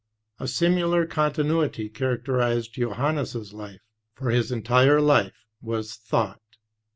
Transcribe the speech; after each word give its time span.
A 0.39 0.47
similar 0.47 1.05
continuity 1.05 1.87
characterized 1.87 2.73
Johannes' 2.73 3.53
life, 3.53 3.81
for 4.15 4.31
his 4.31 4.51
entire 4.51 4.99
life 4.99 5.45
was 5.61 5.93
thought." 5.93 6.41